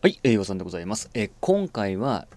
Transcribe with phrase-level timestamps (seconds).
[0.00, 1.10] はい、栄養さんでございます。
[1.12, 2.28] え今回は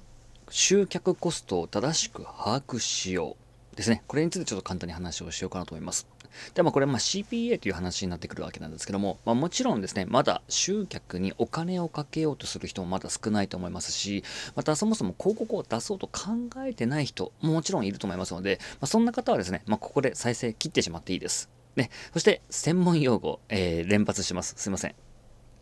[0.50, 3.38] 集客コストを正しく把握しよ
[3.72, 4.02] うですね。
[4.08, 6.08] これについてちょっと簡単に話をしようかなと思います。
[6.56, 14.24] でもこれま CPA という話になってくるわけなんですけども、まあ、もちろんですね、まだ集客にお金をかけようとする人もまだ少ないと思いますし、
[14.56, 16.32] またそもそも広告を出そうと考
[16.66, 21.52] えてない人ももちろんいると思いますので、まあ、そんな方はですね、ま、ここで再生切ってしまっていいです。
[21.76, 24.56] ね、そして専門用語、えー、連発します。
[24.58, 24.96] すいません。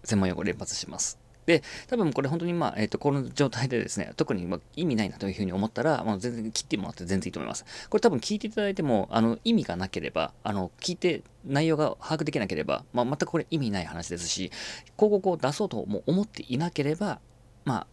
[0.05, 1.19] 専門用語連発します。
[1.49, 7.65] で、多分これ本当にまあ、えっ、ー、と、この状態でですね、特にま意味ないなというふうに思ったら、まあ全然切ってもらって全然いいと思います。
[7.89, 14.51] これ多分聞いていただいても、あの、意味がなければ、あの、聞いて内容が把握できなければ、まあ、全くこれ意味ない話ですし、
[14.95, 17.19] 広告を出そうとも思っていなければ、
[17.65, 17.87] ま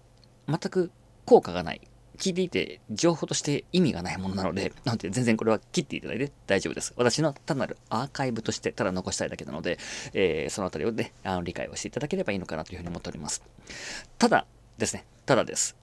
[0.46, 0.90] あ、全く
[1.24, 1.80] 効果がない
[2.16, 6.92] 聞いていて情報として意味がないものなので、なので全然これは切っていただいて大丈夫です。
[6.96, 9.78] 私の単なるアーカイブとしてただ残したいだけなので、
[10.12, 13.42] えー、そのあたりをね、あの理解をしていただければいいのかなというふうに思っております。
[14.18, 14.46] ただ
[14.78, 15.76] ですね、ただです。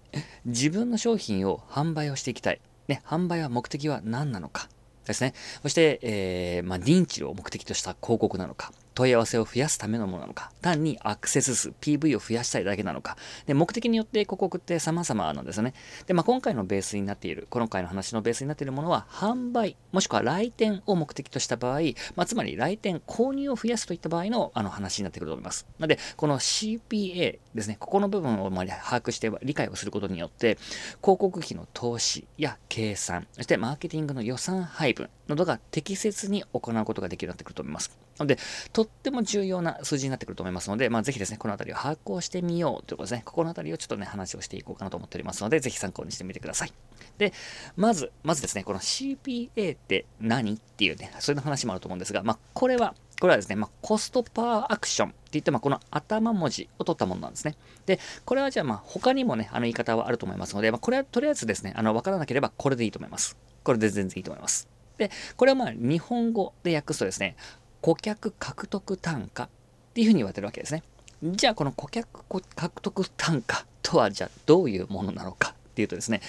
[0.46, 2.62] 自分の商品を販売をしていきたい。
[2.88, 4.70] ね、販売は目的は何なのか。
[5.06, 5.34] ですね。
[5.62, 8.72] そして、えー、まあ、認知を目的とした広告なのか。
[8.94, 15.74] 問い合わせを増やすためのものなのか、単にアクセス数、PV を増やしたいだけなのか、で目的によって広告って様々なんですよね。
[16.06, 21.82] で、まあ、今回のベースになっている、今回の話のベースになっているものは、販売、もしくは来店を目的とした場合、
[22.16, 25.66] まあ、つまり来店、購入を増やすといった場合のあの話になってくると思います。
[25.80, 30.58] なので、この CPA ですね、ここの部分をま把握して理解をすることによって、
[31.02, 37.98] 広告費の投資や計算、そしてマーケティングの予算配分などが適切に行うことができるようになってくると思います。
[38.18, 38.38] なので、
[38.72, 43.24] とっても重要な数字になってくると思いますので、まあ、ぜひですね、このあたりを把握をしてみようということですね。
[43.26, 46.74] ここのあたりをちょっとね、話をしていこうかなと思っておりますので、ぜひ参考にしてみてください。
[47.18, 47.34] で、
[47.76, 57.56] まず、まずですね、この CPA って何っていうね、そういう話もあると思うんですが、まあ、これは、これはですね、まあ、コストパーアクションって言って、まあ、この頭文字を取ったものなんですね。
[57.86, 63.38] で、これはじゃあ、まあ、他にもね、あの言い方はあると思いますので、まあ、これはとりあえずですね、あの、わからなければこれでいいと思います。
[63.64, 64.68] これで全然いいと思います。
[64.98, 67.36] で、これはまあ、日本語で訳すとですね、
[67.84, 69.50] 顧客獲得単価っ
[69.94, 70.84] ていうふうに言われてるわけですね。
[71.22, 72.24] じゃあこの顧客
[72.56, 76.22] 獲得単価とはじゃあどういうものなのかっていうとですね、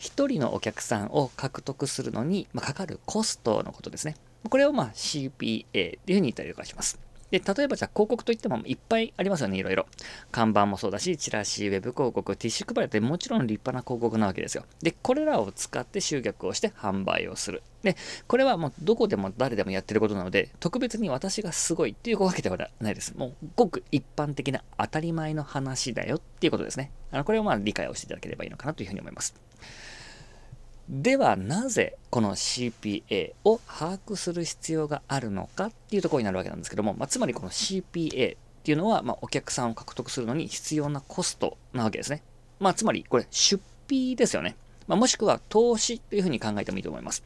[0.00, 4.16] 1人のお客さんを獲得するのに、まかかるコストのことですね。
[4.48, 6.98] これをまあ CPA っていうふうに言ったりとかします。
[7.30, 9.86] で、例えばじゃあ広告といってもいっぱいありますよね、いろいろ。
[10.30, 14.64] 看板もそうだし、チラシ、ウェブ広告、ティッシュ配りってもちろん立派な広告なわけですよ。
[14.82, 17.62] で、これらを使って集客をして販売をする。
[17.82, 23.16] で、これはもうどこでも誰でもやってることなので、特別に私がすごいっていうわけではないです。
[23.16, 26.90] もうごく一般的な当たり前の話だよっていうことですね。
[27.10, 29.34] あのこれをまあ理解をしていただければいいのかなというふうに思います。
[30.88, 42.22] ではなぜこの CPA を把握する必要があるのかっていうところになるわけなんですけども、まあ、つまりこの CPA っていうのは、まあ、お客さんを獲得するのに必要なコストなわけですね。
[42.60, 44.56] まあ、つまりこれ出費ですよね。
[44.86, 47.24] まあ、もしくは投資というふうに考えてもいいと思います。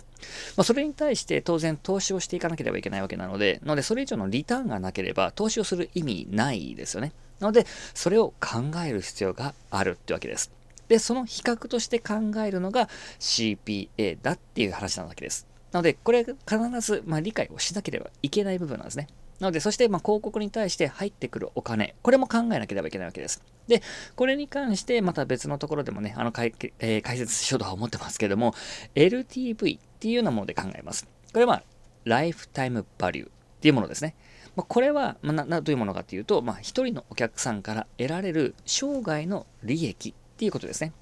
[0.56, 7.12] まあ、それに対して当然投資をしていかなければいけないわけなので、のでそれ以上のリターンがなければ投資をする意味ないですよね。
[7.40, 10.50] なので、それを考える必要があるってわけです。
[10.90, 12.14] で、その比較として考
[12.44, 12.88] えるのが
[13.20, 15.46] CPA だっていう話なわけです。
[15.70, 16.36] なので、これ必
[16.80, 19.06] ず、まあ、理解をしなければいけない部分なんですね。
[19.38, 23.40] なので、そして、ま広告に対して入ってくるお金、これも考えなければいけないわけです。
[23.68, 23.82] で、
[24.16, 28.52] これに関して、また別のところでもね、あの解、えー、解説しようとは思ってますけども、
[28.96, 31.06] LTV っていうようなもので考えます。
[31.32, 31.62] これは、
[32.04, 33.30] ライフタイムバリューっ
[33.60, 34.16] ていうものですね。
[34.56, 40.94] まこれは、まなどういうものかっていうと、まあ、1人のお客さんから得られる生涯の利益っていうことですね。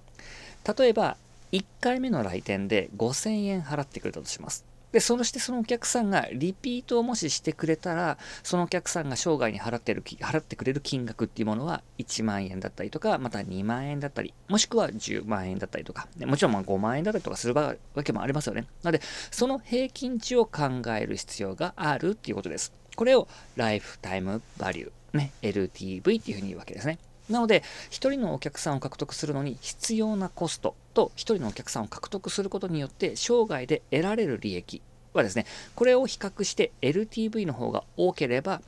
[0.77, 1.17] 例えば、
[1.53, 4.65] 1回目の来店で5000円払ってくれたとします。
[4.91, 18.63] で、そしてそのお客さんがリピートをもししてくれたら、そのお客さんが生涯に払ってる、払ってくれる金額っていうものは1万円だったりとか、また2万円だったり、もしくは10万円だったりとか、もちろんま5万円だったりとかするわけもありますよね。
[18.83, 22.73] なので、その平均値を考える必要があるっていうことです。
[22.97, 26.99] これをライフタイムバリュー、ね、LTV っていうふうに言うわけですね。
[27.29, 34.83] なので、1人のお客さんを獲得するのに必要なコストと1人のお客さんを獲得することによって生涯で得られる利益
[35.13, 38.63] はですね、これを比較して LTV の方が多ければ、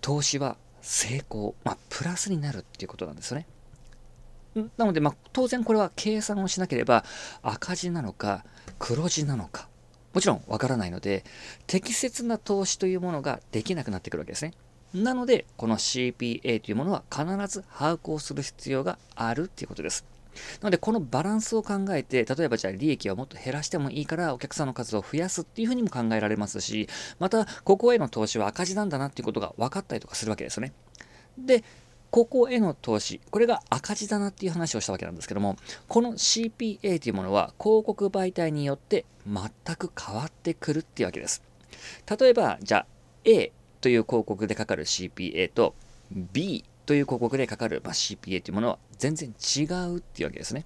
[0.00, 3.46] 投資は成功、まあ、プラスになるっていうことなんですよね。
[4.76, 7.04] なので、まあ、当然これは計算をしなければ
[7.42, 8.44] 赤字なのか
[8.78, 9.68] 黒字なのか
[10.14, 11.24] もちろんわからないので
[11.66, 14.54] 適切な投資というものができなくなってくるわけですね。
[14.94, 20.04] なので、この CPA というものは必ず把握をする必要があるっていうことです。
[20.60, 26.88] なので、このバランスを考えて、例えばじゃあ利益をもっと減らしてもいいからお客さんの数を増やすっていうふうにも考えられますし、
[27.18, 30.72] また、ここへの投資は赤字なんだなっていうことが分かったりとかするわけですよね。
[31.36, 31.64] で、
[32.10, 35.56] ここへの投資、これが赤字だなっていう話をしたわけなんですけども、
[35.88, 41.42] この CPA というものは広告媒体によって全く変わってくるっていうわけです。
[42.18, 42.86] 例えば、じゃあ
[43.24, 45.74] A という広告でかかる CPA と
[46.10, 50.64] B という広告でかかる、ま CPA というものは全然違うっていうわけですね。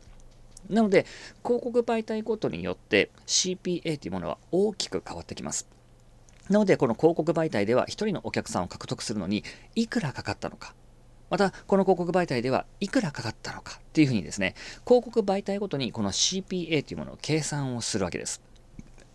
[0.71, 1.07] なので、
[1.45, 5.67] 広告媒体ごとによって CPA というものは大きく変わってきます。
[6.49, 9.45] なので、この広告媒体では1人のお客さんを獲得するのに
[9.75, 10.75] いくらかかったのか。
[11.31, 14.55] また、この広告媒体ではいくらかかったのかっていうふうにですね、
[14.87, 18.43] 広告媒体ごとにこの CPA というものを計算をするわけです。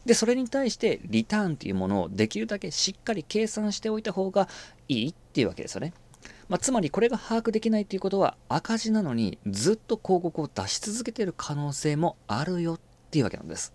[0.07, 4.47] で、それに対してリターンというものをできるだけしっかり計算しておいた方が
[4.87, 5.93] いいっていうわけですよね。
[6.47, 12.79] まあ、つまりこれが把握できないということは赤字なのにずっと広告を出し続けている可能性もあるよっ
[13.11, 13.73] ていうわけなんです。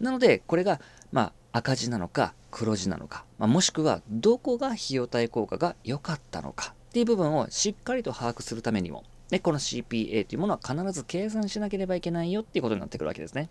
[0.00, 0.80] なので、これが、
[1.10, 13.48] まあ、赤字なのか黒字なのか、まあ、もしくはどこが費用対効果が良かったのかっていう部分をしっかりと把握するためにも、ね、この CPA というものは必ず計算しなければいけないよっていうことになってくるわけですね。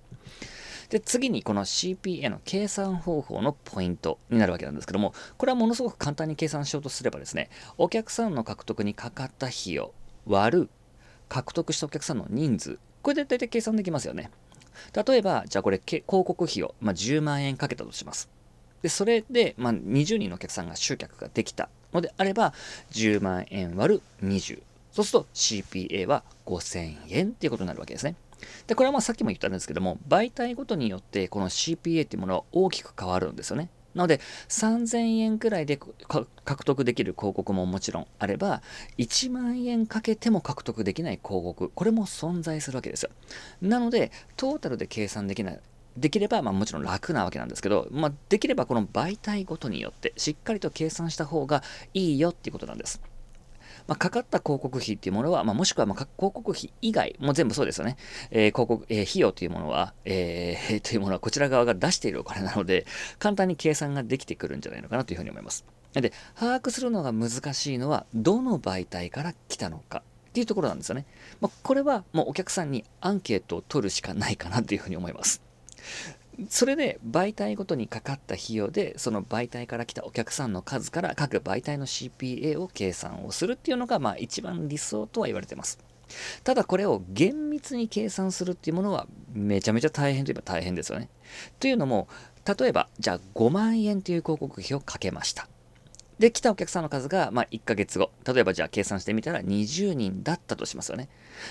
[0.91, 9.93] で、次にこの CPA の計算方法のポイントになるわけなんですけども、これはものすごく簡単に計算しようとすればですね、お客さんの獲得にかかった費用
[10.25, 10.69] 割る
[11.29, 14.31] 獲得したお客さんの人数、これで大体計算できますよね。
[14.93, 18.29] 例えば、じゃあこれ広告費用、まあ、10万円かけたとします。
[18.81, 22.53] で、それで、まあ、20人のお客さんが集客ができたのであれば、
[22.91, 24.61] 10万円割る20。
[24.91, 28.15] そうすると CPA は5000円っていうことになるわけですね。
[28.67, 33.69] で、これはまあさっきも言ったんですけども、媒体ごとによってこの CPA っていうものは大きく変わるんですよね。
[33.93, 35.77] なので、3000円くらいで
[36.45, 38.61] 獲得できる広告ももちろんあれば、
[38.97, 43.09] 1万円かけても獲得できない広告、これも存在するわけですよ。
[43.61, 45.59] なので、トータルで計算できない、
[45.97, 51.61] できれば、まあ、もちろん楽なわけなんですけど、まあ、できればこの媒体ごとによってしっかりと計算した方が
[51.93, 53.01] いいよっていうことなんです。
[53.87, 57.97] まあ、かかった広告費っていうものは、まあ、もしくはま広告費以外、もう全部そうですよね。
[58.31, 62.85] えー、広告、えー、費用というものは、えー、 というものはこちら側が出しているお金なので、
[63.19, 65.65] 簡単に計算ができてくるんじゃないのかなというふうに思います。
[65.93, 70.03] で、把握するのが難しいのは、どの媒体から来たのか。
[70.29, 71.05] っていうところなんですよね。
[71.41, 75.41] まあ、これはもうお客さんにアンケートを取るしかないかなというふうに思います。
[76.49, 85.79] それで媒体ごとにかかった費用でその媒体から来たお客さんの数から各媒体の CPA を計算をするっていうのがまあ一番理想とは言われてます。
[86.43, 91.09] ただこれを厳密に計算するっていうものはめちゃめちゃ大変といえば大変ですよね。
[91.59, 92.07] というのも
[92.45, 95.47] 例えばじゃあ5万円という広告費をかけました。
[96.21, 98.11] で、来たお客さんの数が、まあ、1ヶ月後。
[98.31, 101.09] 例えば、じゃあ計算してみたら20人だったとしますよね。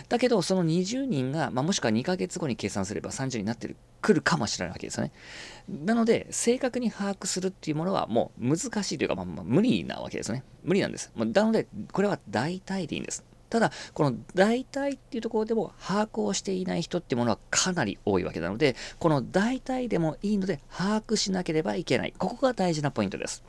[0.08, 5.12] だけど、その20人が、まあ、もしくは2ヶ月後に計算すれば30人になってくるかもしれないわけですよね。
[5.68, 10.44] なので、正確に把握するっていうものはもう難しいというか、まあ、まあ、無理なわけですね。
[10.62, 11.10] 無理なんです。
[11.16, 13.24] なので、これは大体でいいんです。
[13.48, 22.14] ただ、この大体っていうところでも把握をしていない人っていうものはかなり多いわけなので、この大体でもいいので把握しなければいけない。
[22.16, 23.42] ここが大事なポイントです。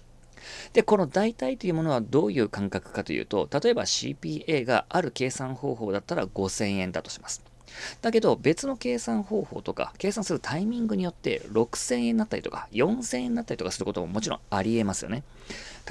[0.74, 7.42] で、この代替というものはどういう感覚かというと、例えば CPA がある計算方法だったら5000円だとします。
[8.02, 15.24] だけど別の計算方法とか計算するタイミングによって6000円になったりとか4000円になったりとかすることももちろんありえますよね。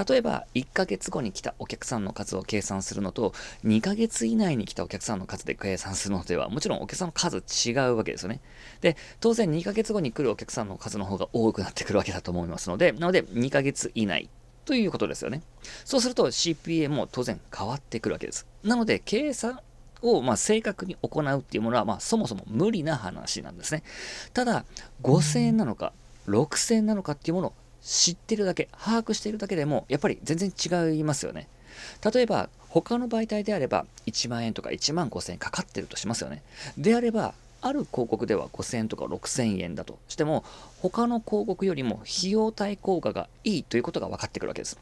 [0.09, 8.41] 例えば1ヶ月後に来たお客さんの数を計算するのと2ヶ月以内に来たお客さんの数で計算するのではもちろんお客さんの数違うわけですよね。
[8.81, 14.31] で、当然2ヶ月後に来るお客さんの数の方が多くなってくるわけだと思いますので、なので2ヶ月以内
[14.71, 15.43] ということですよね。
[15.85, 18.47] そうすると CPA も当然変わってくるわけです。
[18.63, 19.59] なので、計算
[20.01, 23.83] をま正確に行うっていうものは、ま、そもそも無理な話なんですね。
[24.33, 24.65] ただ、
[25.03, 25.93] 5000円なのか、
[26.29, 31.49] 6000円なのかっていうものを知ってるだけ、把握しているだけでも、やっぱり全然違いますよね。
[32.15, 36.45] 例えば、他の媒体であれば、1万円とか1万5000円かかってるとしますよね。
[36.79, 40.45] であれば、ある広告では5000円とか6000円だとしても、
[40.81, 44.79] 他の広告よりも費用対効果がいいということが分かってくるわけです。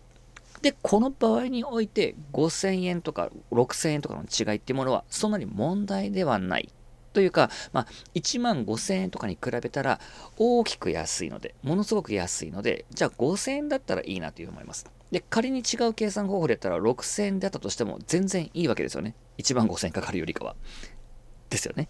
[0.63, 6.69] で、この場合において5000円とか6000円とかの違いっていうものはそんなに問題ではない。
[7.15, 9.99] というか、まあ、1万5000円とかに比べたら
[10.37, 14.87] 大きく安いので、ものすごく安いので、じゃあ5000円だったらいいなというふうに思います。
[15.11, 19.15] で、仮に違う計算方法でやったら6000円だったとしても全然いいわけですよね。
[19.39, 20.55] 1万5000円かかるよりかは。
[21.51, 21.89] ですよね。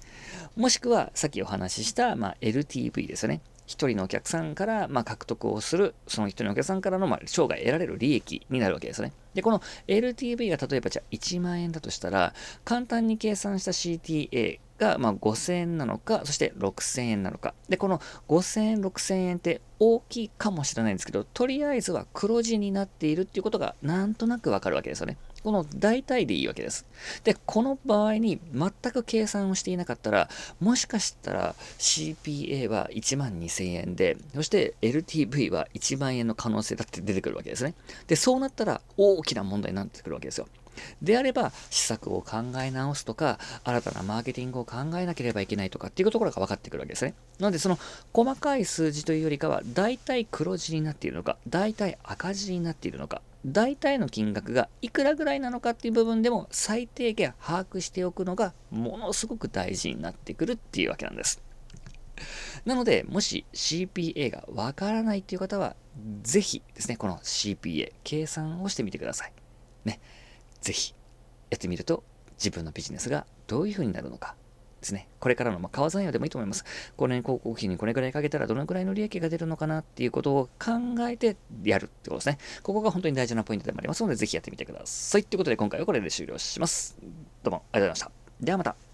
[0.56, 3.40] もしくは、さっきお話しした、まあ、LTV ですよね。
[3.68, 9.12] 1人のお客さんから、まあ、獲得をする、その1人のお客さんからの、まあ、生涯得られる利益になるわけですね。
[9.34, 12.34] で、この LTV が例えばじゃあ1万円だとしたら、
[12.64, 17.54] 簡単に計算した CTA がま5000円なのか、そして6000円なのか。
[17.68, 25.18] で、この5000円、6000円って大きいかもしれないんですけど、とりあえずは黒字になっているっていうことがなんとなくわかるわけですよね。
[25.42, 26.86] この大体でいいわけです。
[27.24, 30.28] で、この場合に全く計算をしていなかったら、
[30.60, 37.74] もしかしたら CPA は1万2000円で、そして LTV は1万円の可能性だって出てくるわけですね。
[38.06, 40.48] で、そうなったら大きな問題になってくるわけですよ。
[41.02, 47.14] であれば、施策を考え直すとか、新たなマーケティングを考えなければいけないとかっていうところが分かってくるわけですね。
[47.38, 47.78] なので、その
[48.12, 61.42] 細かい数字というよりかは、大体黒字になっているのか、大体赤字になっているのか、大体の金額がいくらぐらいなのかっていう部分でも最低限把握しておくのがものすごく大事になってくるっていうわけなんです。
[62.64, 65.76] なので、もし CPA がわからないっていう方は、
[66.22, 69.32] ぜひですね、この CPA、計算をしてみてください。
[69.84, 70.00] ね。
[70.60, 70.94] ぜひ
[71.50, 72.02] やってみると
[72.36, 74.34] 自分のビジネスがどういう風になるのか
[74.80, 75.08] ですね。
[75.20, 76.64] これからの、まあ、川山用でもいいと思います。
[76.96, 80.72] 5年広告費にこれぐらいかけたらどのくらいの利益が出るのかなっていうことを考
[81.08, 82.38] えてやるってことですね。
[82.62, 85.24] ここが本当に大事なポイントでもありますので、ぜひやってみてください。
[85.24, 86.96] ということで今回はこれで終了します。
[87.42, 88.44] どうもありがとうございました。
[88.44, 88.87] ではまた。